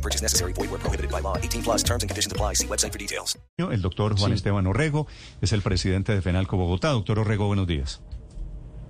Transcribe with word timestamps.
No 0.00 0.02
purchase 0.02 0.22
necessary. 0.22 0.54
Void 0.54 0.70
where 0.70 0.80
prohibited 0.80 1.10
by 1.10 1.20
law. 1.20 1.36
18 1.36 1.62
plus 1.62 1.84
terms 1.84 2.02
and 2.02 2.08
conditions 2.08 2.32
apply. 2.32 2.54
See 2.54 2.66
website 2.66 2.92
for 2.92 2.98
details. 2.98 3.38
El 3.58 3.82
doctor 3.82 4.16
Juan 4.16 4.32
Esteban 4.32 4.66
Orrego 4.66 5.06
es 5.42 5.52
el 5.52 5.60
presidente 5.60 6.14
de 6.14 6.22
FENALCO 6.22 6.56
Bogotá. 6.56 6.88
Doctor 6.88 7.18
Orrego, 7.18 7.46
buenos 7.46 7.66
días. 7.66 8.02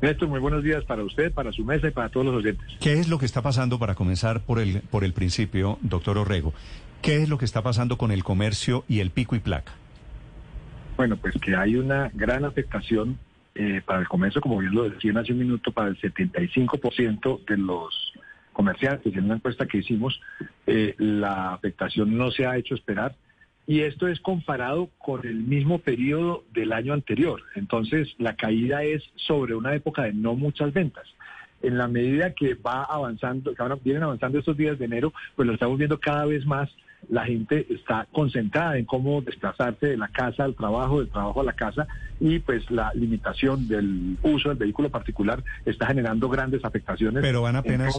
Néstor, 0.03 0.29
muy 0.29 0.39
buenos 0.39 0.63
días 0.63 0.85
para 0.85 1.03
usted, 1.03 1.33
para 1.33 1.51
su 1.53 1.65
mesa 1.65 1.89
y 1.89 1.91
para 1.91 2.09
todos 2.09 2.27
los 2.27 2.37
oyentes. 2.37 2.65
¿Qué 2.81 3.01
es 3.01 3.09
lo 3.09 3.19
que 3.19 3.27
está 3.27 3.43
pasando 3.43 3.79
para 3.79 3.97
comenzar 3.97 4.41
por 4.41 4.61
el, 4.61 4.83
por 4.83 5.05
el 5.05 5.13
principio, 5.13 5.79
doctor 5.83 6.17
Orrego? 6.17 6.55
¿Qué 7.03 7.23
es 7.23 7.29
lo 7.29 7.39
que 7.39 7.45
está 7.45 7.63
pasando 7.63 7.99
con 7.99 8.13
el 8.13 8.23
comercio 8.23 8.85
y 8.89 9.01
el 9.01 9.11
pico 9.11 9.35
y 9.35 9.41
placa? 9.41 9.73
Bueno, 10.97 11.17
pues 11.17 11.35
que 11.43 11.57
hay 11.57 11.75
una 11.75 12.11
gran 12.15 12.45
afectación 12.45 13.19
eh, 13.57 13.83
para 13.85 14.01
el 14.01 14.09
comercio, 14.09 14.41
como 14.41 14.59
bien 14.59 14.73
lo 14.73 14.89
decía 14.89 15.13
hace 15.19 15.33
un 15.33 15.41
minuto, 15.41 15.73
para 15.73 15.89
el 15.89 16.01
75% 16.01 17.45
de 17.47 17.57
los 17.59 18.10
comerciantes. 18.53 19.15
En 19.15 19.25
una 19.25 19.37
encuesta 19.37 19.67
que 19.67 19.79
hicimos, 19.79 20.21
eh, 20.67 20.95
la 20.99 21.53
afectación 21.53 22.17
no 22.17 22.31
se 22.31 22.47
ha 22.47 22.57
hecho 22.57 22.75
esperar. 22.75 23.15
Y 23.67 23.81
esto 23.81 24.09
es 24.09 24.21
comparado 24.21 24.91
con 24.99 25.27
el 25.27 25.37
mismo 25.37 25.79
periodo 25.79 26.45
del 26.53 26.73
año 26.73 26.93
anterior. 26.93 27.43
Entonces, 27.55 28.15
la 28.19 28.35
caída 28.35 28.83
es 28.83 29.03
sobre 29.15 29.55
una 29.55 29.75
época 29.75 30.03
de 30.03 30.13
no 30.13 30.35
muchas 30.35 30.73
ventas. 30.73 31.07
En 31.63 31.79
la 31.79 31.87
medida 31.87 32.35
que 32.35 32.55
va 32.55 32.85
avanzando, 32.85 33.55
que 33.55 33.65
vienen 33.85 34.03
avanzando 34.03 34.39
estos 34.39 34.57
días 34.57 34.79
de 34.79 34.87
enero, 34.87 35.13
pues 35.37 35.47
lo 35.47 35.55
estamos 35.55 35.79
viendo 35.79 36.01
cada 36.01 36.25
vez 36.25 36.45
más 36.47 36.71
la 37.09 37.25
gente 37.25 37.67
está 37.71 38.07
concentrada 38.13 38.77
en 38.79 38.85
cómo 38.85 39.21
desplazarse 39.23 39.87
de 39.87 39.97
la 39.97 40.09
casa 40.09 40.45
al 40.45 40.55
trabajo, 40.55 41.01
del 41.01 41.09
trabajo 41.09 41.41
a 41.41 41.45
la 41.45 41.53
casa, 41.53 41.87
y 42.21 42.39
pues 42.39 42.71
la 42.71 42.93
limitación 42.95 43.67
del 43.67 44.17
uso 44.23 44.51
del 44.51 44.59
vehículo 44.59 44.91
particular 44.91 45.43
está 45.65 45.87
generando 45.87 46.29
grandes 46.29 46.65
afectaciones. 46.65 47.23
Pero 47.23 47.43
van 47.43 47.57
apenas, 47.57 47.99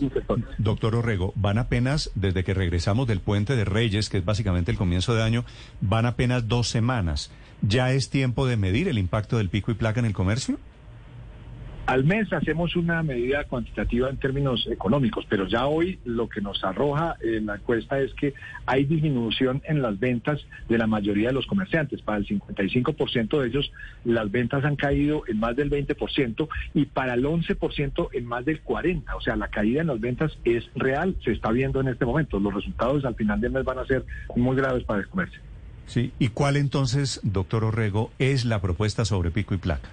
doctor 0.58 0.96
Orrego, 0.96 1.34
van 1.36 1.58
apenas, 1.58 2.12
desde 2.16 2.44
que 2.44 2.54
regresamos 2.54 3.08
del 3.08 3.20
puente 3.20 3.56
de 3.56 3.66
Reyes, 3.66 4.10
que 4.10 4.20
es 4.20 4.26
básicamente 4.26 4.72
el 4.72 4.78
comienzo 4.78 5.16
de 5.16 5.24
año, 5.24 5.44
van 5.82 6.06
apenas 6.06 6.48
dos 6.48 6.68
semanas. 6.68 7.32
¿Ya 7.62 7.92
es 7.92 8.10
tiempo 8.10 8.48
de 8.48 8.58
medir 8.58 8.88
el 8.88 8.98
impacto 8.98 9.38
del 9.38 9.50
pico 9.50 9.72
y 9.72 9.76
placa 9.76 10.00
en 10.00 10.06
el 10.06 10.14
comercio? 10.14 10.58
Al 11.92 12.06
mes 12.06 12.32
hacemos 12.32 12.78
una 12.78 13.04
medida 13.04 13.44
cuantitativa 13.44 14.10
en 14.10 14.16
términos 14.16 14.66
económicos, 14.72 15.26
pero 15.28 15.46
ya 15.46 15.66
hoy 15.66 16.00
lo 16.06 16.30
que 16.30 16.40
nos 16.40 16.64
arroja 16.64 17.18
en 17.20 17.48
la 17.48 17.56
encuesta 17.56 18.00
es 18.00 18.14
que 18.14 18.34
hay 18.66 18.86
disminución 18.86 19.62
en 19.66 19.82
las 19.82 20.00
ventas 20.00 20.40
de 20.70 20.78
la 20.78 20.88
mayoría 20.88 21.28
de 21.28 21.34
los 21.34 21.48
comerciantes. 21.48 22.02
Para 22.02 22.20
el 22.20 22.26
55% 22.26 23.42
de 23.42 23.46
ellos 23.46 23.74
las 24.06 24.32
ventas 24.32 24.64
han 24.64 24.78
caído 24.78 25.24
en 25.28 25.42
más 25.42 25.54
del 25.58 25.70
20% 25.70 26.48
y 26.74 26.86
para 26.86 27.16
el 27.16 27.26
11% 27.26 28.08
en 28.14 28.26
más 28.26 28.46
del 28.46 28.64
40%. 28.64 29.04
O 29.18 29.20
sea, 29.20 29.36
la 29.36 29.50
caída 29.50 29.82
en 29.82 29.88
las 29.88 30.00
ventas 30.00 30.32
es 30.46 30.64
real, 30.76 31.18
se 31.26 31.34
está 31.34 31.52
viendo 31.52 31.82
en 31.82 31.90
este 31.90 32.06
momento. 32.06 32.40
Los 32.40 32.54
resultados 32.54 33.04
al 33.04 33.16
final 33.16 33.42
del 33.42 33.52
mes 33.52 33.66
van 33.66 33.80
a 33.80 33.86
ser 33.86 34.06
muy 34.38 34.56
graves 34.56 34.86
para 34.86 35.02
el 35.02 35.10
comercio. 35.10 35.42
Sí, 35.88 36.14
¿y 36.20 36.30
cuál 36.30 36.56
entonces, 36.56 37.20
doctor 37.22 37.66
Orrego, 37.66 38.12
es 38.18 38.46
la 38.46 38.62
propuesta 38.62 39.04
sobre 39.04 39.30
pico 39.30 39.54
y 39.56 39.58
placa? 39.58 39.90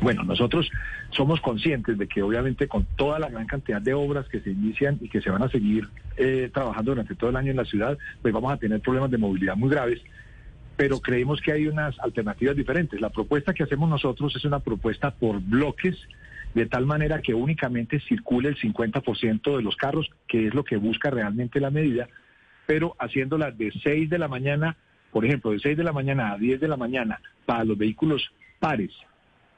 Bueno, 0.00 0.22
nosotros 0.22 0.70
somos 1.10 1.40
conscientes 1.40 1.98
de 1.98 2.06
que 2.06 2.22
obviamente 2.22 2.68
con 2.68 2.84
toda 2.96 3.18
la 3.18 3.28
gran 3.28 3.46
cantidad 3.46 3.82
de 3.82 3.94
obras 3.94 4.28
que 4.28 4.40
se 4.40 4.50
inician 4.50 4.98
y 5.00 5.08
que 5.08 5.20
se 5.20 5.30
van 5.30 5.42
a 5.42 5.48
seguir 5.48 5.88
eh, 6.16 6.50
trabajando 6.54 6.92
durante 6.92 7.16
todo 7.16 7.30
el 7.30 7.36
año 7.36 7.50
en 7.50 7.56
la 7.56 7.64
ciudad, 7.64 7.98
pues 8.22 8.32
vamos 8.32 8.52
a 8.52 8.58
tener 8.58 8.80
problemas 8.80 9.10
de 9.10 9.18
movilidad 9.18 9.56
muy 9.56 9.70
graves, 9.70 10.00
pero 10.76 11.00
creemos 11.00 11.40
que 11.40 11.52
hay 11.52 11.66
unas 11.66 11.98
alternativas 11.98 12.54
diferentes. 12.54 13.00
La 13.00 13.10
propuesta 13.10 13.52
que 13.52 13.64
hacemos 13.64 13.90
nosotros 13.90 14.34
es 14.36 14.44
una 14.44 14.60
propuesta 14.60 15.10
por 15.10 15.40
bloques, 15.40 15.96
de 16.54 16.66
tal 16.66 16.86
manera 16.86 17.20
que 17.20 17.34
únicamente 17.34 17.98
circule 18.00 18.50
el 18.50 18.56
50% 18.56 19.56
de 19.56 19.62
los 19.62 19.76
carros, 19.76 20.08
que 20.28 20.46
es 20.46 20.54
lo 20.54 20.62
que 20.62 20.76
busca 20.76 21.10
realmente 21.10 21.60
la 21.60 21.70
medida, 21.70 22.08
pero 22.66 22.94
haciéndola 23.00 23.50
de 23.50 23.72
6 23.82 24.08
de 24.08 24.18
la 24.18 24.28
mañana, 24.28 24.76
por 25.10 25.24
ejemplo, 25.24 25.50
de 25.50 25.58
6 25.58 25.76
de 25.76 25.84
la 25.84 25.92
mañana 25.92 26.32
a 26.32 26.38
10 26.38 26.60
de 26.60 26.68
la 26.68 26.76
mañana 26.76 27.20
para 27.44 27.64
los 27.64 27.76
vehículos 27.76 28.30
pares 28.60 28.92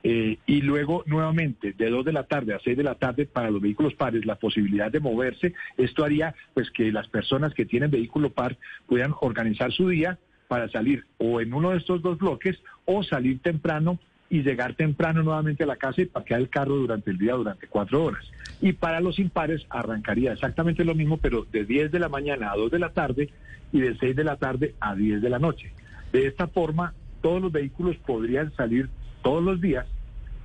eh, 0.03 0.39
y 0.47 0.63
luego 0.63 1.03
nuevamente 1.07 1.73
de 1.73 1.91
2 1.91 2.05
de 2.05 2.13
la 2.13 2.25
tarde 2.25 2.55
a 2.55 2.61
6 2.61 2.77
de 2.77 2.83
la 2.83 2.95
tarde 2.95 3.27
para 3.27 3.51
los 3.51 3.61
vehículos 3.61 3.95
pares 3.95 4.25
la 4.25 4.37
posibilidad 4.37 4.91
de 4.91 5.01
moverse. 5.01 5.55
Esto 5.77 6.05
haría 6.05 6.35
pues 6.55 6.71
que 6.71 6.91
las 6.91 7.09
personas 7.09 7.53
que 7.53 7.67
tienen 7.67 7.91
vehículo 7.91 8.31
par 8.31 8.57
puedan 8.87 9.15
organizar 9.21 9.73
su 9.73 9.89
día 9.89 10.19
para 10.49 10.69
salir 10.69 11.05
o 11.19 11.41
en 11.41 11.53
uno 11.53 11.71
de 11.71 11.79
estos 11.79 12.03
dos 12.03 12.19
bloques 12.19 12.59
o 12.85 13.03
salir 13.03 13.41
temprano 13.41 13.99
y 14.31 14.43
llegar 14.43 14.75
temprano 14.75 15.23
nuevamente 15.23 15.65
a 15.65 15.67
la 15.67 15.77
casa 15.77 16.03
y 16.03 16.07
parquear 16.07 16.41
el 16.41 16.49
carro 16.49 16.77
durante 16.77 17.11
el 17.11 17.19
día 17.19 17.35
durante 17.35 17.67
cuatro 17.67 18.05
horas. 18.05 18.25
Y 18.61 18.73
para 18.73 19.01
los 19.01 19.19
impares 19.19 19.67
arrancaría 19.69 20.33
exactamente 20.33 20.85
lo 20.85 20.95
mismo, 20.95 21.19
pero 21.19 21.47
de 21.51 21.65
10 21.65 21.91
de 21.91 21.99
la 21.99 22.09
mañana 22.09 22.53
a 22.53 22.57
2 22.57 22.71
de 22.71 22.79
la 22.79 22.91
tarde 22.91 23.29
y 23.73 23.81
de 23.81 23.97
6 23.99 24.17
de 24.17 24.25
la 24.25 24.37
tarde 24.37 24.75
a 24.81 24.95
10 24.95 25.21
de 25.21 25.31
la 25.31 25.41
noche. 25.41 25.73
De 26.13 26.27
esta 26.27 26.47
forma, 26.47 26.95
todos 27.21 27.43
los 27.43 27.53
vehículos 27.53 27.97
podrían 27.99 28.53
salir 28.55 28.89
todos 29.23 29.43
los 29.43 29.61
días, 29.61 29.87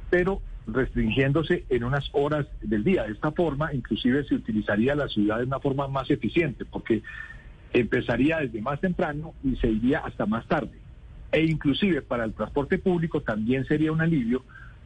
pero 0.10 0.42
restringiéndose 0.68 1.66
en 1.70 1.84
unas 1.84 2.10
horas 2.14 2.48
del 2.62 2.84
día. 2.84 3.04
De 3.04 3.14
esta 3.14 3.32
forma, 3.32 3.74
inclusive 3.74 4.24
se 4.24 4.36
utilizaría 4.36 4.96
la 4.96 5.08
ciudad 5.08 5.38
de 5.38 5.46
una 5.46 5.60
forma 5.60 5.88
más 5.88 6.10
eficiente, 6.10 6.66
porque 6.66 7.04
empezaría 7.74 8.40
desde 8.40 8.62
más 8.62 8.80
temprano 8.80 9.34
y 9.44 9.56
se 9.58 9.68
iría 9.68 10.00
hasta 10.00 10.26
más 10.26 10.48
tarde. 10.48 10.80
E 11.32 11.44
inclusive 11.44 12.02
para 12.02 12.24
el 12.24 12.34
transporte 12.34 12.78
público 12.78 13.22
también 13.22 13.66
sería 13.66 13.92
un 13.92 14.02
alivio 14.02 14.44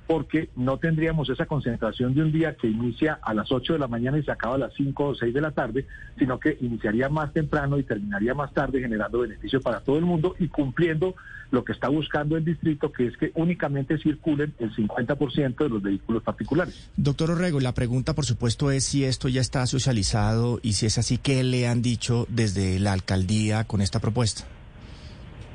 porque 0.09 0.49
no 0.55 0.79
tendríamos 0.79 1.29
esa 1.29 1.45
concentración 1.45 2.15
de 2.15 2.23
un 2.23 2.31
día 2.31 2.55
que 2.55 2.65
inicia 2.65 3.19
a 3.21 3.31
las 3.35 3.51
8 3.51 3.73
de 3.73 3.79
la 3.79 3.87
mañana 3.87 4.17
y 4.17 4.23
se 4.23 4.31
acaba 4.31 4.55
a 4.55 4.57
las 4.57 4.73
5 4.73 5.05
o 5.05 5.13
6 5.13 5.31
de 5.31 5.39
la 5.39 5.51
tarde, 5.51 5.85
sino 6.17 6.39
que 6.39 6.57
iniciaría 6.61 7.09
más 7.09 7.31
temprano 7.31 7.77
y 7.77 7.83
terminaría 7.83 8.33
más 8.33 8.51
tarde 8.51 8.81
generando 8.81 9.19
beneficio 9.19 9.61
para 9.61 9.81
todo 9.81 9.99
el 9.99 10.05
mundo 10.05 10.35
y 10.39 10.47
cumpliendo 10.47 11.13
lo 11.51 11.63
que 11.63 11.73
está 11.73 11.89
buscando 11.89 12.37
el 12.37 12.43
distrito, 12.43 12.91
que 12.91 13.05
es 13.05 13.17
que 13.17 13.31
únicamente 13.35 13.99
circulen 13.99 14.51
el 14.57 14.75
50% 14.75 15.55
de 15.55 15.69
los 15.69 15.83
vehículos 15.83 16.23
particulares. 16.23 16.89
Doctor 16.97 17.29
Orrego, 17.29 17.59
la 17.59 17.75
pregunta 17.75 18.15
por 18.15 18.25
supuesto 18.25 18.71
es 18.71 18.85
si 18.85 19.03
esto 19.03 19.27
ya 19.27 19.41
está 19.41 19.67
socializado 19.67 20.59
y 20.63 20.73
si 20.73 20.87
es 20.87 20.97
así, 20.97 21.19
¿qué 21.19 21.43
le 21.43 21.67
han 21.67 21.83
dicho 21.83 22.25
desde 22.29 22.79
la 22.79 22.93
alcaldía 22.93 23.63
con 23.65 23.79
esta 23.79 23.99
propuesta? 23.99 24.47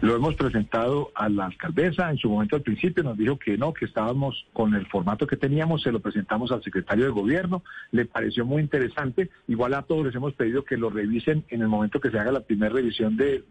Lo 0.04 0.14
hemos 0.14 0.34
presentado 0.34 1.12
a 1.14 1.30
la 1.30 1.46
alcaldesa, 1.46 2.10
en 2.10 2.18
su 2.18 2.28
momento 2.28 2.56
al 2.56 2.60
principio 2.60 3.02
nos 3.02 3.16
dijo 3.16 3.38
que 3.38 3.56
no, 3.56 3.72
que 3.72 3.86
estábamos 3.86 4.44
con 4.52 4.74
el 4.74 4.86
formato 4.88 5.26
que 5.26 5.38
teníamos, 5.38 5.80
se 5.80 5.90
lo 5.90 6.00
presentamos 6.00 6.52
al 6.52 6.62
secretario 6.62 7.06
de 7.06 7.10
gobierno, 7.10 7.62
le 7.90 8.04
pareció 8.04 8.44
muy 8.44 8.60
interesante, 8.60 9.30
igual 9.48 9.72
a 9.72 9.80
todos 9.80 10.04
les 10.04 10.14
hemos 10.14 10.34
pedido 10.34 10.62
que 10.62 10.76
lo 10.76 10.90
revisen 10.90 11.42
en 11.48 11.62
el 11.62 11.68
momento 11.68 12.00
que 12.00 12.10
se 12.10 12.18
haga 12.18 12.32
la 12.32 12.40
primera 12.40 12.74
revisión 12.74 13.16
del 13.16 13.46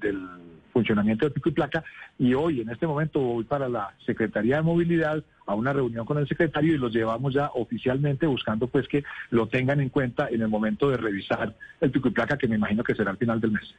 funcionamiento 0.71 1.25
de 1.25 1.31
pico 1.31 1.49
y 1.49 1.53
placa, 1.53 1.83
y 2.19 2.35
hoy 2.35 2.61
en 2.61 2.69
este 2.69 2.85
momento 2.85 3.19
voy 3.19 3.45
para 3.45 3.67
la 3.67 3.95
Secretaría 4.05 4.57
de 4.57 4.61
Movilidad 4.61 5.23
a 5.47 5.55
una 5.55 5.73
reunión 5.73 6.05
con 6.05 6.19
el 6.19 6.27
secretario 6.27 6.75
y 6.75 6.77
los 6.77 6.93
llevamos 6.93 7.33
ya 7.33 7.49
oficialmente 7.55 8.27
buscando 8.27 8.67
pues 8.67 8.87
que 8.87 9.03
lo 9.31 9.47
tengan 9.47 9.81
en 9.81 9.89
cuenta 9.89 10.27
en 10.29 10.43
el 10.43 10.49
momento 10.49 10.91
de 10.91 10.97
revisar 10.97 11.55
el 11.81 11.89
pico 11.89 12.09
y 12.09 12.11
placa 12.11 12.37
que 12.37 12.47
me 12.47 12.57
imagino 12.57 12.83
que 12.83 12.93
será 12.93 13.09
al 13.09 13.17
final 13.17 13.41
del 13.41 13.53
mes. 13.53 13.73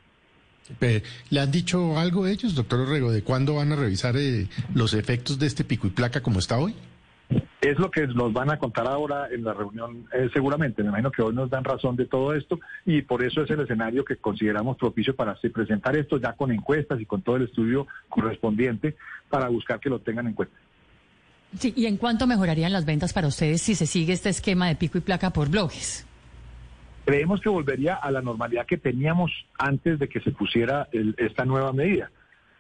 ¿Le 1.30 1.40
han 1.40 1.50
dicho 1.50 1.98
algo 1.98 2.26
ellos, 2.26 2.54
doctor 2.54 2.80
Orrego, 2.80 3.12
de 3.12 3.22
cuándo 3.22 3.56
van 3.56 3.72
a 3.72 3.76
revisar 3.76 4.16
eh, 4.16 4.48
los 4.74 4.94
efectos 4.94 5.38
de 5.38 5.46
este 5.46 5.64
pico 5.64 5.86
y 5.86 5.90
placa 5.90 6.22
como 6.22 6.38
está 6.38 6.58
hoy? 6.58 6.74
Es 7.60 7.78
lo 7.78 7.90
que 7.90 8.06
nos 8.06 8.32
van 8.32 8.50
a 8.50 8.58
contar 8.58 8.86
ahora 8.86 9.28
en 9.30 9.44
la 9.44 9.54
reunión, 9.54 10.06
eh, 10.12 10.28
seguramente. 10.32 10.82
Me 10.82 10.90
imagino 10.90 11.10
que 11.10 11.22
hoy 11.22 11.34
nos 11.34 11.48
dan 11.48 11.64
razón 11.64 11.96
de 11.96 12.06
todo 12.06 12.34
esto 12.34 12.60
y 12.84 13.02
por 13.02 13.24
eso 13.24 13.42
es 13.42 13.50
el 13.50 13.60
escenario 13.60 14.04
que 14.04 14.16
consideramos 14.16 14.76
propicio 14.76 15.16
para 15.16 15.34
presentar 15.34 15.96
esto 15.96 16.18
ya 16.18 16.34
con 16.34 16.52
encuestas 16.52 17.00
y 17.00 17.06
con 17.06 17.22
todo 17.22 17.36
el 17.36 17.44
estudio 17.44 17.86
correspondiente 18.08 18.96
para 19.30 19.48
buscar 19.48 19.80
que 19.80 19.88
lo 19.88 20.00
tengan 20.00 20.26
en 20.26 20.34
cuenta. 20.34 20.54
Sí, 21.58 21.72
¿y 21.76 21.86
en 21.86 21.96
cuánto 21.96 22.26
mejorarían 22.26 22.72
las 22.72 22.84
ventas 22.84 23.12
para 23.12 23.28
ustedes 23.28 23.62
si 23.62 23.74
se 23.74 23.86
sigue 23.86 24.12
este 24.12 24.28
esquema 24.28 24.68
de 24.68 24.76
pico 24.76 24.98
y 24.98 25.00
placa 25.00 25.30
por 25.30 25.48
bloques? 25.48 26.06
Creemos 27.04 27.40
que 27.40 27.48
volvería 27.48 27.94
a 27.94 28.10
la 28.10 28.22
normalidad 28.22 28.66
que 28.66 28.76
teníamos 28.76 29.30
antes 29.58 29.98
de 29.98 30.08
que 30.08 30.20
se 30.20 30.30
pusiera 30.32 30.88
esta 31.16 31.44
nueva 31.44 31.72
medida. 31.72 32.10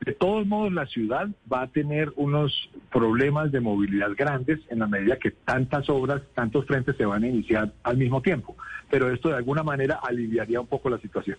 De 0.04 0.12
todos 0.12 0.46
modos, 0.46 0.72
la 0.72 0.86
ciudad 0.86 1.28
va 1.50 1.62
a 1.62 1.66
tener 1.68 2.12
unos 2.16 2.52
problemas 2.92 3.50
de 3.52 3.60
movilidad 3.60 4.10
grandes 4.16 4.60
en 4.68 4.80
la 4.80 4.86
medida 4.86 5.18
que 5.18 5.30
tantas 5.30 5.88
obras, 5.88 6.20
tantos 6.34 6.66
frentes 6.66 6.96
se 6.96 7.06
van 7.06 7.24
a 7.24 7.28
iniciar 7.28 7.72
al 7.82 7.96
mismo 7.96 8.20
tiempo. 8.20 8.54
Pero 8.90 9.10
esto 9.10 9.30
de 9.30 9.36
alguna 9.36 9.62
manera 9.62 10.00
aliviaría 10.02 10.60
un 10.60 10.66
poco 10.66 10.90
la 10.90 10.98
situación. 10.98 11.38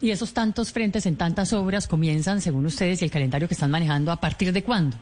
¿Y 0.00 0.10
esos 0.10 0.32
tantos 0.32 0.72
frentes 0.72 1.04
en 1.04 1.16
tantas 1.16 1.52
obras 1.52 1.86
comienzan, 1.86 2.40
según 2.40 2.64
ustedes 2.66 3.02
y 3.02 3.04
el 3.04 3.10
calendario 3.10 3.48
que 3.48 3.54
están 3.54 3.70
manejando, 3.70 4.10
a 4.10 4.20
partir 4.20 4.52
de 4.52 4.62
cuándo? 4.62 4.96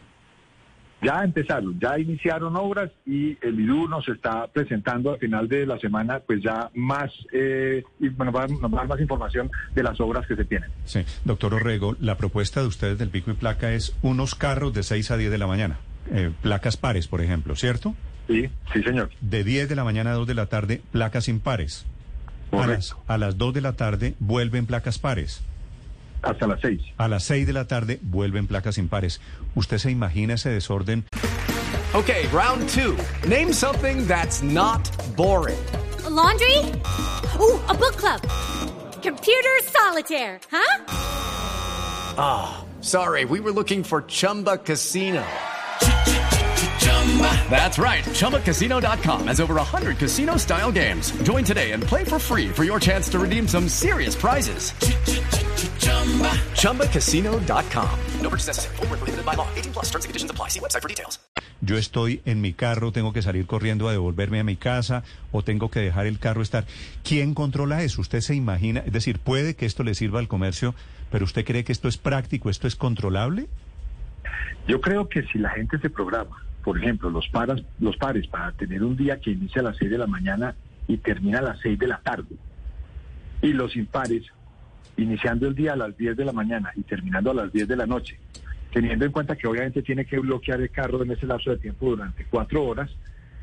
Ya 1.05 1.23
empezaron, 1.23 1.79
ya 1.79 1.99
iniciaron 1.99 2.57
obras 2.57 2.91
y 3.05 3.37
el 3.43 3.61
IDU 3.61 3.89
nos 3.89 4.09
está 4.09 4.47
presentando 4.47 5.13
al 5.13 5.19
final 5.19 5.49
de 5.49 5.67
la 5.67 5.79
semana, 5.79 6.21
pues 6.21 6.43
ya 6.43 6.71
más, 6.75 7.13
eh, 7.33 7.83
y 8.01 8.09
bueno, 8.09 8.33
va, 8.33 8.47
nos 8.47 8.73
va 8.73 8.79
a 8.79 8.81
dar 8.81 8.89
más 8.89 9.01
información 9.01 9.51
de 9.75 9.83
las 9.83 10.01
obras 10.01 10.27
que 10.27 10.35
se 10.35 10.45
tienen. 10.45 10.71
Sí, 10.85 11.05
doctor 11.25 11.55
Orrego, 11.55 11.97
la 12.01 12.17
propuesta 12.17 12.61
de 12.61 12.69
ustedes 12.69 12.99
del 12.99 13.11
pico 13.11 13.31
y 13.31 13.35
placa 13.35 13.73
es 13.73 13.95
unos 14.03 14.35
carros 14.35 14.73
de 14.73 14.83
6 14.83 15.11
a 15.11 15.17
10 15.17 15.31
de 15.31 15.39
la 15.39 15.47
mañana, 15.47 15.79
eh, 16.11 16.33
placas 16.43 16.77
pares, 16.77 17.07
por 17.07 17.21
ejemplo, 17.21 17.55
¿cierto? 17.55 17.95
Sí, 18.27 18.49
sí, 18.73 18.83
señor. 18.83 19.11
De 19.21 19.45
10 19.45 19.69
de 19.69 19.77
la 19.77 19.85
mañana 19.85 20.13
a 20.13 20.15
2 20.15 20.27
de 20.27 20.35
la 20.35 20.47
tarde, 20.47 20.81
placas 20.93 21.29
impares. 21.29 21.87
A 22.53 22.67
las, 22.67 22.97
a 23.09 23.19
las 23.19 23.37
2 23.37 23.53
de 23.53 23.61
la 23.61 23.73
tarde 23.73 24.15
vuelven 24.21 24.67
placas 24.67 24.99
pares. 24.99 25.43
Hasta 26.25 26.47
las 26.47 26.61
seis. 26.61 26.81
A 26.97 27.09
las 27.09 27.25
6 27.25 27.47
de 27.47 27.53
la 27.53 27.67
tarde 27.67 27.99
vuelven 28.03 28.47
placas 28.47 28.79
impares. 28.79 29.21
¿Usted 29.55 29.79
se 29.79 29.91
imagina 29.91 30.35
ese 30.35 30.51
desorden? 30.51 31.05
Okay, 31.95 32.27
round 32.29 32.69
two. 32.71 32.97
Name 33.29 33.53
something 33.53 34.07
that's 34.07 34.43
not 34.43 34.81
boring. 35.17 35.59
A 36.05 36.11
laundry? 36.11 36.59
Ooh, 37.39 37.61
a 37.69 37.75
book 37.75 37.97
club. 37.97 38.21
Computer 39.03 39.61
solitaire, 39.63 40.41
huh? 40.51 40.85
Ah. 42.19 42.65
Sorry, 42.85 43.25
we 43.25 43.41
were 43.41 43.51
looking 43.51 43.83
for 43.83 44.03
Chumba 44.03 44.59
Casino. 44.59 45.25
That's 47.49 47.79
right. 47.79 48.05
ChumbaCasino.com 48.05 49.29
has 49.29 49.41
over 49.41 49.55
100 49.55 49.97
casino 49.97 50.37
style 50.37 50.71
games. 50.71 51.11
Join 51.23 51.45
today 51.45 51.73
and 51.73 51.83
play 51.83 52.05
for 52.05 52.19
free 52.19 52.49
for 52.51 52.65
your 52.65 52.79
chance 52.79 53.09
to 53.11 53.19
redeem 53.19 53.49
some 53.49 53.69
serious 53.69 54.15
prizes. 54.15 54.75
ChumbaCasino.com. 56.55 57.99
No 58.23 58.31
purchase 58.31 58.49
necessary. 58.49 58.77
Void 58.77 58.91
where 58.91 58.99
prohibited 58.99 59.25
by 59.25 59.35
law. 59.37 59.47
18 59.55 59.73
plus 59.73 59.85
terms 59.91 60.05
and 60.05 60.11
conditions 60.11 60.31
apply. 60.31 60.49
See 60.49 60.61
website 60.61 60.83
for 60.83 60.89
details. 60.89 61.19
Yo 61.61 61.79
estoy 61.79 62.21
en 62.27 62.43
mi 62.43 62.53
carro, 62.53 62.93
tengo 62.93 63.15
que 63.15 63.23
salir 63.23 63.47
corriendo 63.47 63.89
a 63.89 63.93
devolverme 63.93 64.39
a 64.39 64.45
mi 64.45 64.57
casa 64.57 65.03
o 65.33 65.43
tengo 65.43 65.71
que 65.71 65.81
dejar 65.81 66.07
el 66.07 66.19
carro 66.19 66.43
estar. 66.43 66.67
¿Quién 67.03 67.33
controla 67.33 67.83
eso? 67.83 68.03
¿Usted 68.03 68.21
se 68.21 68.35
imagina? 68.35 68.81
Es 68.81 68.93
decir, 68.93 69.19
puede 69.19 69.55
que 69.55 69.65
esto 69.65 69.83
le 69.83 69.95
sirva 69.95 70.19
al 70.19 70.29
comercio, 70.29 70.75
pero 71.11 71.25
¿usted 71.25 71.45
cree 71.45 71.65
que 71.65 71.73
esto 71.73 71.89
es 71.89 71.97
práctico, 71.97 72.51
esto 72.51 72.67
es 72.67 72.77
controlable? 72.77 73.47
Yo 74.69 74.81
creo 74.83 75.09
que 75.09 75.23
si 75.25 75.39
la 75.39 75.51
gente 75.51 75.79
se 75.79 75.89
programa, 75.89 76.37
por 76.63 76.77
ejemplo, 76.79 77.09
los, 77.09 77.29
paras, 77.29 77.63
los 77.81 77.97
pares 77.97 78.27
para 78.27 78.53
tener 78.53 78.83
un 78.83 78.97
día 78.97 79.19
que 79.21 79.31
inicia 79.31 79.63
a 79.63 79.65
las 79.65 79.77
6 79.79 79.91
de 79.91 79.99
la 79.99 80.07
mañana 80.07 80.55
y 80.87 80.99
termina 80.99 81.39
a 81.39 81.43
las 81.43 81.61
6 81.61 81.79
de 81.79 81.87
la 81.87 82.01
tarde, 82.01 82.37
y 83.41 83.55
los 83.55 83.75
impares 83.75 84.23
iniciando 84.97 85.47
el 85.49 85.55
día 85.55 85.73
a 85.73 85.77
las 85.77 85.97
10 85.97 86.17
de 86.17 86.25
la 86.25 86.33
mañana 86.33 86.73
y 86.77 86.83
terminando 86.83 87.31
a 87.31 87.35
las 87.35 87.53
10 87.53 87.67
de 87.69 87.77
la 87.77 87.87
noche, 87.87 88.19
teniendo 88.73 89.05
en 89.05 89.13
cuenta 89.13 89.37
que 89.37 89.47
obviamente 89.47 89.83
tiene 89.83 90.05
que 90.05 90.19
bloquear 90.19 90.61
el 90.61 90.71
carro 90.71 91.03
en 91.03 91.11
ese 91.13 91.27
lapso 91.27 91.51
de 91.51 91.59
tiempo 91.59 91.87
durante 91.91 92.25
cuatro 92.31 92.65
horas, 92.65 92.91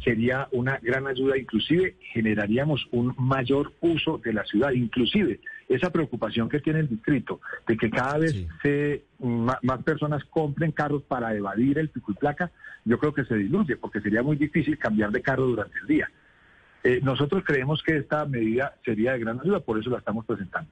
sería 0.04 0.48
una 0.52 0.78
gran 0.82 1.06
ayuda, 1.08 1.38
inclusive 1.38 1.96
generaríamos 2.14 2.88
un 2.92 3.14
mayor 3.20 3.72
uso 3.82 4.18
de 4.18 4.34
la 4.34 4.44
ciudad, 4.46 4.72
inclusive 4.72 5.40
esa 5.70 5.92
preocupación 5.92 6.50
que 6.50 6.60
tiene 6.60 6.80
el 6.80 6.90
distrito 6.90 7.40
de 7.68 7.78
que 7.78 7.90
cada 7.90 8.18
vez 8.18 8.32
Sí. 8.34 8.48
se, 8.64 9.04
ma- 9.20 9.60
más 9.62 9.84
personas 9.84 10.24
compren 10.26 10.72
carros 10.72 11.04
para 11.04 11.34
evadir 11.36 11.78
el 11.78 11.90
pico 11.90 12.12
y 12.12 12.16
placa, 12.16 12.50
yo 12.84 12.98
creo 12.98 13.14
que 13.14 13.26
se 13.26 13.36
diluye, 13.36 13.78
porque 13.78 14.02
sería 14.02 14.24
muy 14.24 14.38
difícil 14.38 14.78
cambiar 14.80 15.12
de 15.12 15.22
carro 15.22 15.46
durante 15.46 15.78
el 15.80 15.88
día. 15.88 16.10
Eh, 16.84 17.00
nosotros 17.04 17.44
creemos 17.46 17.84
que 17.84 17.96
esta 17.98 18.26
medida 18.26 18.74
sería 18.84 19.14
de 19.14 19.20
gran 19.20 19.40
ayuda, 19.40 19.60
por 19.60 19.78
eso 19.80 19.92
la 19.92 20.00
estamos 20.00 20.26
presentando. 20.26 20.70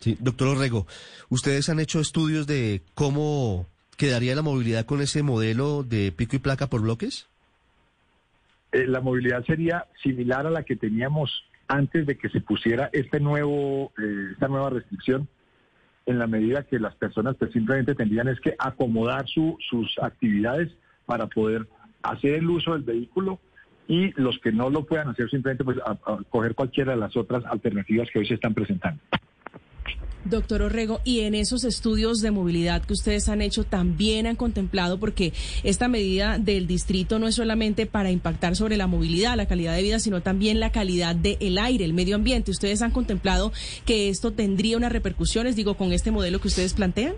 Sí, 0.00 0.16
doctor 0.20 0.48
Orrego, 0.48 0.86
¿ustedes 1.28 1.68
han 1.68 1.80
hecho 1.80 2.00
estudios 2.00 2.46
de 2.46 2.82
cómo 2.94 3.66
quedaría 3.96 4.34
la 4.36 4.42
movilidad 4.42 4.86
con 4.86 5.00
ese 5.00 5.22
modelo 5.22 5.82
de 5.82 6.12
pico 6.12 6.36
y 6.36 6.38
placa 6.38 6.68
por 6.68 6.82
bloques? 6.82 7.26
Eh, 8.72 8.86
la 8.86 9.00
movilidad 9.00 9.44
sería 9.44 9.86
similar 10.02 10.46
a 10.46 10.50
la 10.50 10.62
que 10.62 10.76
teníamos 10.76 11.44
antes 11.66 12.06
de 12.06 12.16
que 12.16 12.28
se 12.28 12.40
pusiera 12.40 12.90
este 12.92 13.18
nuevo, 13.20 13.92
eh, 13.98 14.28
esta 14.32 14.46
nueva 14.48 14.70
restricción, 14.70 15.28
en 16.06 16.18
la 16.18 16.26
medida 16.26 16.62
que 16.62 16.78
las 16.78 16.94
personas 16.94 17.36
pues, 17.38 17.52
simplemente 17.52 17.94
tendrían 17.94 18.28
es 18.28 18.40
que 18.40 18.54
acomodar 18.58 19.26
su- 19.28 19.58
sus 19.68 19.98
actividades 20.00 20.70
para 21.06 21.26
poder 21.26 21.66
hacer 22.02 22.34
el 22.34 22.48
uso 22.48 22.72
del 22.72 22.82
vehículo 22.82 23.40
y 23.88 24.12
los 24.20 24.38
que 24.38 24.52
no 24.52 24.70
lo 24.70 24.84
puedan 24.86 25.08
hacer 25.08 25.28
simplemente 25.28 25.64
pues 25.64 25.78
coger 26.30 26.54
cualquiera 26.54 26.92
de 26.92 26.98
las 26.98 27.16
otras 27.16 27.44
alternativas 27.46 28.08
que 28.12 28.20
hoy 28.20 28.26
se 28.28 28.34
están 28.34 28.54
presentando. 28.54 29.00
Doctor 30.24 30.62
Orrego, 30.62 31.00
y 31.04 31.20
en 31.20 31.34
esos 31.34 31.64
estudios 31.64 32.20
de 32.20 32.30
movilidad 32.30 32.82
que 32.82 32.92
ustedes 32.92 33.28
han 33.28 33.40
hecho, 33.40 33.64
también 33.64 34.26
han 34.26 34.36
contemplado, 34.36 34.98
porque 34.98 35.32
esta 35.62 35.88
medida 35.88 36.38
del 36.38 36.66
distrito 36.66 37.18
no 37.18 37.28
es 37.28 37.36
solamente 37.36 37.86
para 37.86 38.10
impactar 38.10 38.56
sobre 38.56 38.76
la 38.76 38.86
movilidad, 38.86 39.36
la 39.36 39.46
calidad 39.46 39.74
de 39.74 39.82
vida, 39.82 39.98
sino 39.98 40.20
también 40.20 40.60
la 40.60 40.70
calidad 40.70 41.16
del 41.16 41.58
aire, 41.58 41.84
el 41.84 41.94
medio 41.94 42.16
ambiente. 42.16 42.50
¿Ustedes 42.50 42.82
han 42.82 42.90
contemplado 42.90 43.52
que 43.86 44.08
esto 44.08 44.32
tendría 44.32 44.76
unas 44.76 44.92
repercusiones, 44.92 45.56
digo, 45.56 45.74
con 45.74 45.92
este 45.92 46.10
modelo 46.10 46.40
que 46.40 46.48
ustedes 46.48 46.74
plantean? 46.74 47.14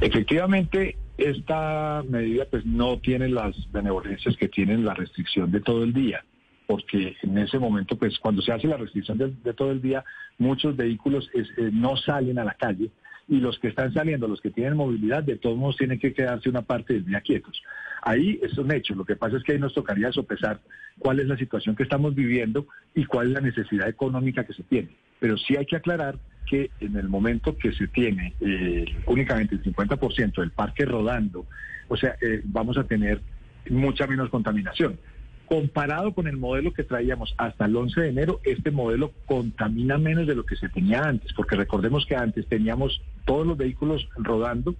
Efectivamente, 0.00 0.96
esta 1.16 2.04
medida 2.08 2.44
pues 2.50 2.66
no 2.66 2.98
tiene 2.98 3.28
las 3.28 3.54
benevolencias 3.72 4.36
que 4.36 4.48
tienen 4.48 4.84
la 4.84 4.94
restricción 4.94 5.50
de 5.50 5.60
todo 5.60 5.84
el 5.84 5.94
día, 5.94 6.24
porque 6.66 7.16
en 7.22 7.38
ese 7.38 7.58
momento 7.58 7.96
pues 7.96 8.18
cuando 8.18 8.42
se 8.42 8.52
hace 8.52 8.66
la 8.66 8.76
restricción 8.76 9.18
de, 9.18 9.32
de 9.44 9.54
todo 9.54 9.70
el 9.70 9.80
día, 9.80 10.04
muchos 10.38 10.76
vehículos 10.76 11.30
es- 11.34 11.50
eh, 11.56 11.70
no 11.72 11.96
salen 11.96 12.38
a 12.38 12.44
la 12.44 12.54
calle 12.54 12.90
y 13.28 13.38
los 13.40 13.58
que 13.58 13.68
están 13.68 13.92
saliendo, 13.92 14.28
los 14.28 14.40
que 14.40 14.50
tienen 14.50 14.76
movilidad, 14.76 15.22
de 15.24 15.36
todos 15.36 15.56
modos 15.56 15.76
tienen 15.76 15.98
que 15.98 16.12
quedarse 16.12 16.48
una 16.48 16.62
parte 16.62 16.94
del 16.94 17.04
día 17.06 17.20
quietos. 17.20 17.60
Ahí 18.02 18.38
es 18.42 18.56
un 18.56 18.70
hecho, 18.70 18.94
lo 18.94 19.04
que 19.04 19.16
pasa 19.16 19.36
es 19.36 19.42
que 19.42 19.52
ahí 19.52 19.58
nos 19.58 19.74
tocaría 19.74 20.12
sopesar 20.12 20.60
cuál 20.98 21.18
es 21.18 21.26
la 21.26 21.36
situación 21.36 21.74
que 21.74 21.82
estamos 21.82 22.14
viviendo 22.14 22.66
y 22.94 23.04
cuál 23.04 23.28
es 23.28 23.32
la 23.32 23.40
necesidad 23.40 23.88
económica 23.88 24.44
que 24.44 24.52
se 24.52 24.62
tiene. 24.62 24.90
Pero 25.18 25.36
sí 25.38 25.56
hay 25.56 25.66
que 25.66 25.76
aclarar 25.76 26.18
que 26.48 26.70
en 26.78 26.94
el 26.96 27.08
momento 27.08 27.56
que 27.58 27.72
se 27.72 27.88
tiene 27.88 28.34
eh, 28.40 28.84
únicamente 29.06 29.56
el 29.56 29.62
50% 29.64 30.40
del 30.40 30.52
parque 30.52 30.84
rodando, 30.84 31.46
o 31.88 31.96
sea, 31.96 32.14
eh, 32.20 32.42
vamos 32.44 32.78
a 32.78 32.84
tener 32.84 33.20
mucha 33.68 34.06
menos 34.06 34.28
contaminación. 34.30 35.00
Comparado 35.46 36.12
con 36.12 36.26
el 36.26 36.36
modelo 36.36 36.72
que 36.72 36.82
traíamos 36.82 37.34
hasta 37.38 37.66
el 37.66 37.76
11 37.76 38.00
de 38.00 38.08
enero, 38.08 38.40
este 38.44 38.70
modelo 38.70 39.12
contamina 39.26 39.96
menos 39.96 40.26
de 40.26 40.34
lo 40.34 40.44
que 40.44 40.56
se 40.56 40.68
tenía 40.68 41.02
antes, 41.02 41.32
porque 41.34 41.56
recordemos 41.56 42.04
que 42.06 42.16
antes 42.16 42.46
teníamos 42.46 43.00
todos 43.24 43.46
los 43.46 43.56
vehículos 43.56 44.08
rodando 44.16 44.74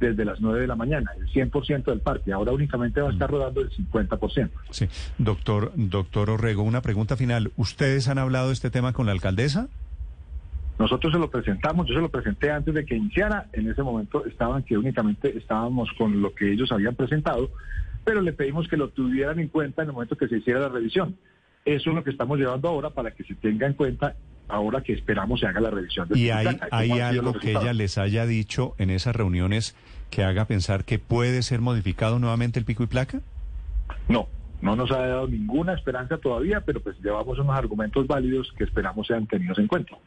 desde 0.00 0.24
las 0.24 0.40
9 0.40 0.60
de 0.60 0.66
la 0.66 0.76
mañana, 0.76 1.10
el 1.18 1.28
100% 1.28 1.84
del 1.84 2.00
parque, 2.00 2.32
ahora 2.32 2.52
únicamente 2.52 3.00
va 3.00 3.10
a 3.10 3.12
estar 3.12 3.30
rodando 3.30 3.60
el 3.60 3.70
50%. 3.70 4.50
Sí. 4.70 4.88
Doctor, 5.18 5.72
doctor 5.74 6.30
Orrego, 6.30 6.62
una 6.62 6.82
pregunta 6.82 7.16
final. 7.16 7.52
¿Ustedes 7.56 8.08
han 8.08 8.18
hablado 8.18 8.48
de 8.48 8.54
este 8.54 8.70
tema 8.70 8.92
con 8.92 9.06
la 9.06 9.12
alcaldesa? 9.12 9.68
Nosotros 10.78 11.12
se 11.12 11.18
lo 11.18 11.28
presentamos, 11.28 11.88
yo 11.88 11.94
se 11.94 12.00
lo 12.00 12.08
presenté 12.08 12.52
antes 12.52 12.72
de 12.72 12.84
que 12.84 12.94
iniciara, 12.94 13.46
en 13.52 13.68
ese 13.68 13.82
momento 13.82 14.24
estaban 14.26 14.62
que 14.62 14.78
únicamente 14.78 15.36
estábamos 15.36 15.90
con 15.98 16.22
lo 16.22 16.32
que 16.32 16.52
ellos 16.52 16.70
habían 16.70 16.94
presentado, 16.94 17.50
pero 18.08 18.22
le 18.22 18.32
pedimos 18.32 18.66
que 18.68 18.78
lo 18.78 18.88
tuvieran 18.88 19.38
en 19.38 19.48
cuenta 19.48 19.82
en 19.82 19.88
el 19.88 19.92
momento 19.92 20.16
que 20.16 20.28
se 20.28 20.38
hiciera 20.38 20.60
la 20.60 20.70
revisión. 20.70 21.14
Eso 21.66 21.90
es 21.90 21.94
lo 21.94 22.02
que 22.02 22.08
estamos 22.08 22.38
llevando 22.38 22.66
ahora 22.66 22.88
para 22.88 23.10
que 23.10 23.22
se 23.22 23.34
tenga 23.34 23.66
en 23.66 23.74
cuenta 23.74 24.16
ahora 24.48 24.80
que 24.80 24.94
esperamos 24.94 25.40
se 25.40 25.46
haga 25.46 25.60
la 25.60 25.68
revisión. 25.68 26.08
del 26.08 26.16
¿Y 26.16 26.28
plan. 26.28 26.46
hay, 26.46 26.56
¿Cómo 26.88 26.94
hay 26.94 27.00
algo 27.02 27.34
que 27.34 27.50
ella 27.50 27.74
les 27.74 27.98
haya 27.98 28.24
dicho 28.24 28.74
en 28.78 28.88
esas 28.88 29.14
reuniones 29.14 29.76
que 30.08 30.24
haga 30.24 30.46
pensar 30.46 30.86
que 30.86 30.98
puede 30.98 31.42
ser 31.42 31.60
modificado 31.60 32.18
nuevamente 32.18 32.58
el 32.58 32.64
pico 32.64 32.82
y 32.82 32.86
placa? 32.86 33.20
No, 34.08 34.26
no 34.62 34.74
nos 34.74 34.90
ha 34.90 35.06
dado 35.06 35.28
ninguna 35.28 35.74
esperanza 35.74 36.16
todavía, 36.16 36.62
pero 36.62 36.80
pues 36.80 36.96
llevamos 37.04 37.38
unos 37.38 37.58
argumentos 37.58 38.06
válidos 38.06 38.50
que 38.56 38.64
esperamos 38.64 39.06
sean 39.06 39.26
tenidos 39.26 39.58
en 39.58 39.66
cuenta. 39.66 39.98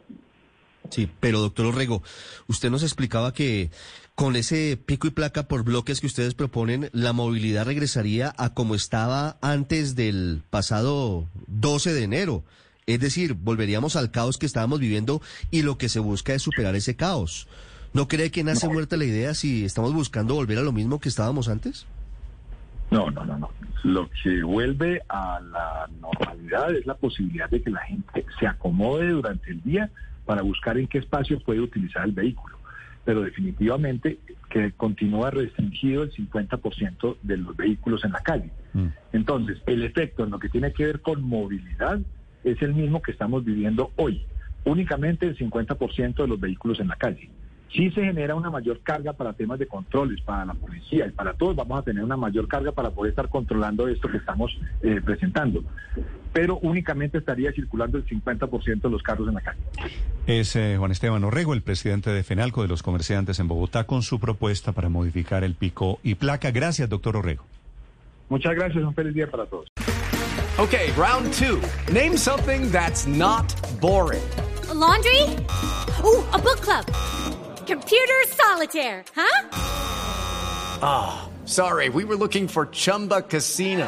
Sí, 0.91 1.10
pero 1.19 1.39
doctor 1.39 1.65
Orrego, 1.67 2.03
usted 2.48 2.69
nos 2.69 2.83
explicaba 2.83 3.33
que 3.33 3.71
con 4.13 4.36
ese 4.36 4.77
pico 4.77 5.07
y 5.07 5.12
placa 5.12 5.48
por 5.48 5.63
bloques 5.63 6.00
que 6.01 6.05
ustedes 6.07 6.33
proponen, 6.36 6.89
la 6.93 7.13
movilidad 7.13 7.65
regresaría 7.65 8.33
a 8.38 8.53
como 8.53 8.75
estaba 8.75 9.38
antes 9.41 9.95
del 9.95 10.43
pasado 10.50 11.27
12 11.48 11.93
de 11.93 12.03
enero. 12.03 12.43
Es 12.88 13.00
decir, 13.00 13.33
volveríamos 13.36 13.95
al 13.95 14.12
caos 14.12 14.38
que 14.38 14.45
estábamos 14.45 14.79
viviendo 14.79 15.21
y 15.50 15.62
lo 15.62 15.77
que 15.77 15.88
se 15.89 16.00
busca 16.00 16.33
es 16.33 16.41
superar 16.41 16.75
ese 16.75 16.95
caos. 16.95 17.48
¿No 17.93 18.07
cree 18.07 18.31
que 18.31 18.43
nace 18.43 18.67
No. 18.67 18.74
muerta 18.74 18.98
la 18.98 19.05
idea 19.05 19.33
si 19.33 19.63
estamos 19.65 19.93
buscando 19.93 20.36
volver 20.36 20.57
a 20.57 20.62
lo 20.62 20.71
mismo 20.71 21.00
que 21.00 21.10
estábamos 21.10 21.48
antes? 21.48 21.86
No, 22.89 23.10
no, 23.10 23.24
no, 23.24 23.38
no. 23.38 23.50
Lo 23.83 24.10
que 24.21 24.43
vuelve 24.43 25.01
a 25.07 25.39
la 25.39 25.89
normalidad 26.01 26.75
es 26.75 26.86
la 26.86 26.95
posibilidad 26.95 27.50
de 27.50 27.62
que 27.62 27.69
la 27.69 27.79
gente 27.81 28.25
se 28.39 28.45
acomode 28.48 29.10
durante 29.10 29.51
el 29.51 29.62
día 29.63 29.89
para 30.32 30.44
buscar 30.44 30.78
en 30.78 30.88
qué 30.88 31.00
espacio 31.00 31.42
puede 31.42 31.60
utilizar 31.60 32.06
el 32.06 32.14
vehículo. 32.14 32.58
Pero 33.04 33.22
definitivamente 33.22 34.18
que 34.50 34.72
continúa 34.72 35.30
restringido 35.30 36.04
el 36.04 36.12
50% 36.14 37.18
de 37.22 37.36
los 37.36 37.58
vehículos 37.58 38.06
en 38.06 38.14
la 38.14 38.22
calle. 38.22 38.50
Mm. 38.72 38.86
Entonces, 39.12 39.62
el 39.66 39.84
efecto 39.84 40.24
en 40.24 40.30
lo 40.30 40.40
que 40.40 40.48
tiene 40.48 40.72
que 40.72 40.86
ver 40.86 41.02
con 41.02 41.22
movilidad 41.22 42.00
es 42.46 42.62
el 42.62 42.74
mismo 42.74 43.02
que 43.02 43.12
estamos 43.12 43.44
viviendo 43.44 43.92
hoy. 43.98 44.26
únicamente 44.64 45.28
el 45.28 45.38
50% 45.38 46.16
de 46.16 46.28
los 46.30 46.40
vehículos 46.40 46.80
en 46.80 46.88
la 46.88 46.96
calle. 46.96 47.30
Sí 47.74 47.92
se 47.92 48.06
genera 48.06 48.34
una 48.34 48.50
mayor 48.50 48.80
carga 48.80 49.12
para 49.12 49.34
temas 49.34 49.60
de 49.60 49.68
controles, 49.68 50.22
para 50.22 50.46
la 50.46 50.54
policía 50.54 51.08
y 51.08 51.12
para 51.12 51.34
todos 51.34 51.58
vamos 51.58 51.78
a 51.78 51.82
tener 51.82 52.06
una 52.06 52.16
mayor 52.16 52.48
carga 52.48 52.72
para 52.72 52.92
poder 52.92 53.10
estar 53.10 53.28
controlando 53.28 53.90
esto 53.90 54.10
que 54.10 54.18
estamos 54.18 54.58
eh, 54.82 55.02
presentando. 55.04 55.62
Pero 56.32 56.58
únicamente 56.60 57.18
estaría 57.18 57.52
circulando 57.52 57.98
el 57.98 58.06
50% 58.06 58.82
de 58.82 58.90
los 58.90 59.04
carros 59.04 59.28
en 59.28 59.34
la 59.34 59.42
calle. 59.42 59.60
Es 60.28 60.56
eh, 60.56 60.75
Juan 60.78 60.92
Esteban 60.92 61.24
Orrego, 61.24 61.54
el 61.54 61.62
presidente 61.62 62.12
de 62.12 62.24
FENALCO 62.24 62.62
de 62.62 62.68
los 62.68 62.84
comerciantes 62.84 63.40
en 63.40 63.48
Bogotá, 63.48 63.86
con 63.86 64.04
su 64.04 64.20
propuesta 64.20 64.72
para 64.72 64.88
modificar 64.88 65.44
el 65.44 65.56
pico 65.56 66.00
y 66.04 66.16
placa. 66.16 66.51
Gracias, 66.51 66.88
doctor 66.90 67.18
Orrego. 67.18 67.44
Muchas 68.30 68.54
gracias, 68.56 68.84
un 68.84 68.94
feliz 68.94 69.13
día 69.13 69.30
para 69.30 69.46
todos. 69.46 69.68
Okay, 70.58 70.92
round 70.92 71.34
two. 71.34 71.60
Name 71.92 72.16
something 72.18 72.72
that's 72.72 73.08
not 73.08 73.54
boring. 73.82 74.22
A 74.70 74.74
laundry? 74.74 75.24
Ooh, 76.04 76.24
a 76.32 76.38
book 76.38 76.62
club. 76.62 76.86
Computer 77.66 78.22
solitaire, 78.28 79.04
huh? 79.16 79.48
Ah, 80.84 81.30
sorry, 81.46 81.90
we 81.90 82.04
were 82.04 82.16
looking 82.16 82.48
for 82.48 82.68
Chumba 82.68 83.22
Casino. 83.24 83.88